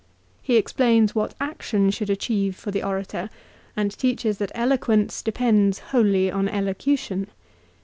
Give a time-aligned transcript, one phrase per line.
[0.41, 3.29] He explains what action should achieve for the orator,
[3.77, 7.27] and teaches that eloquence depends wholly on elocution.